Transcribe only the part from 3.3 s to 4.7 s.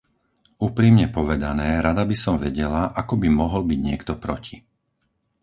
mohol byť niekto proti.